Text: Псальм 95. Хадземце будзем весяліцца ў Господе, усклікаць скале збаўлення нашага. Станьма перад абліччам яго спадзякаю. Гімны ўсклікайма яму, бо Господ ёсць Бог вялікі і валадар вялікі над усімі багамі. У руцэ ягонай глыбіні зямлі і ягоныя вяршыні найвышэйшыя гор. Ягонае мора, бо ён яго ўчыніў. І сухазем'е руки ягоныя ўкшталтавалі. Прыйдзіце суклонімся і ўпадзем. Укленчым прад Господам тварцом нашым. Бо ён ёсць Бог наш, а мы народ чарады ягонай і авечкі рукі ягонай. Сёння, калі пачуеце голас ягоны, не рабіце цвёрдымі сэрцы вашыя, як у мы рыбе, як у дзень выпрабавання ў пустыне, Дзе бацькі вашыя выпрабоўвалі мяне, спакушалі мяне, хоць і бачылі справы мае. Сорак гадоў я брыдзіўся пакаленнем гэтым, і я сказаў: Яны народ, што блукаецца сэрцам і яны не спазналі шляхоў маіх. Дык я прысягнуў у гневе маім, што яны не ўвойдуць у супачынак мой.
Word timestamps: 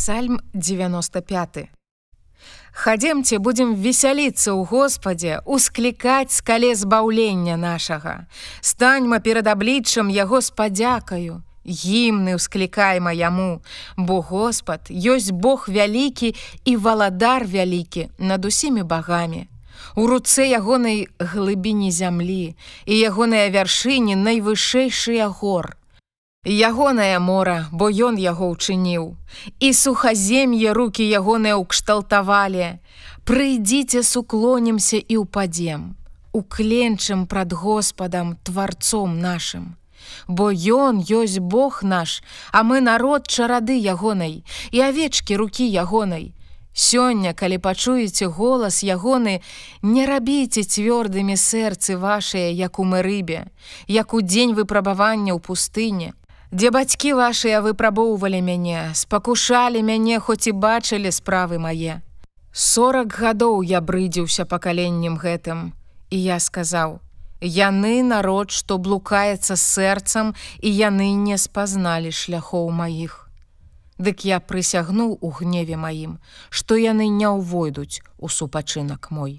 Псальм 0.00 0.40
95. 0.54 1.68
Хадземце 2.72 3.36
будзем 3.36 3.74
весяліцца 3.76 4.56
ў 4.56 4.64
Господе, 4.64 5.32
усклікаць 5.44 6.32
скале 6.32 6.72
збаўлення 6.72 7.60
нашага. 7.60 8.24
Станьма 8.64 9.20
перад 9.20 9.44
абліччам 9.52 10.08
яго 10.08 10.40
спадзякаю. 10.40 11.44
Гімны 11.68 12.40
ўсклікайма 12.40 13.12
яму, 13.12 13.60
бо 14.00 14.24
Господ 14.24 14.88
ёсць 14.88 15.36
Бог 15.36 15.68
вялікі 15.68 16.32
і 16.64 16.76
валадар 16.80 17.44
вялікі 17.44 18.08
над 18.16 18.48
усімі 18.48 18.88
багамі. 18.88 19.52
У 20.00 20.08
руцэ 20.08 20.48
ягонай 20.48 21.12
глыбіні 21.20 21.92
зямлі 21.92 22.56
і 22.88 22.94
ягоныя 22.96 23.52
вяршыні 23.52 24.16
найвышэйшыя 24.16 25.28
гор. 25.28 25.76
Ягонае 26.46 27.18
мора, 27.20 27.68
бо 27.70 27.92
ён 27.92 28.16
яго 28.16 28.48
ўчыніў. 28.56 29.12
І 29.60 29.68
сухазем'е 29.76 30.72
руки 30.72 31.04
ягоныя 31.04 31.60
ўкшталтавалі. 31.60 32.80
Прыйдзіце 33.28 34.00
суклонімся 34.00 34.96
і 35.04 35.20
ўпадзем. 35.20 36.00
Укленчым 36.32 37.28
прад 37.28 37.52
Господам 37.52 38.40
тварцом 38.40 39.20
нашым. 39.20 39.76
Бо 40.28 40.48
ён 40.48 41.04
ёсць 41.04 41.44
Бог 41.44 41.84
наш, 41.84 42.24
а 42.56 42.64
мы 42.64 42.80
народ 42.80 43.28
чарады 43.28 43.76
ягонай 43.76 44.40
і 44.72 44.80
авечкі 44.80 45.36
рукі 45.36 45.68
ягонай. 45.68 46.32
Сёння, 46.72 47.34
калі 47.34 47.58
пачуеце 47.58 48.32
голас 48.32 48.80
ягоны, 48.80 49.42
не 49.82 50.06
рабіце 50.06 50.62
цвёрдымі 50.62 51.36
сэрцы 51.36 51.98
вашыя, 51.98 52.48
як 52.48 52.78
у 52.78 52.84
мы 52.84 53.02
рыбе, 53.02 53.50
як 53.88 54.14
у 54.14 54.22
дзень 54.22 54.54
выпрабавання 54.54 55.34
ў 55.34 55.40
пустыне, 55.42 56.14
Дзе 56.50 56.70
бацькі 56.74 57.12
вашыя 57.14 57.60
выпрабоўвалі 57.62 58.40
мяне, 58.42 58.90
спакушалі 58.98 59.82
мяне, 59.86 60.18
хоць 60.18 60.50
і 60.50 60.52
бачылі 60.58 61.12
справы 61.14 61.62
мае. 61.62 62.02
Сорак 62.50 63.14
гадоў 63.14 63.62
я 63.62 63.78
брыдзіўся 63.78 64.42
пакаленнем 64.50 65.14
гэтым, 65.14 65.70
і 66.10 66.18
я 66.18 66.40
сказаў: 66.42 66.98
Яны 67.40 68.02
народ, 68.02 68.50
што 68.50 68.78
блукаецца 68.82 69.54
сэрцам 69.54 70.34
і 70.58 70.74
яны 70.74 71.14
не 71.14 71.38
спазналі 71.38 72.10
шляхоў 72.10 72.66
маіх. 72.74 73.30
Дык 74.02 74.26
я 74.26 74.40
прысягнуў 74.42 75.18
у 75.22 75.30
гневе 75.30 75.78
маім, 75.78 76.18
што 76.50 76.74
яны 76.74 77.06
не 77.14 77.30
ўвойдуць 77.30 78.02
у 78.18 78.26
супачынак 78.26 79.14
мой. 79.14 79.38